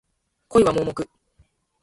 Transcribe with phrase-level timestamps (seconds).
[0.49, 1.07] 恋は盲目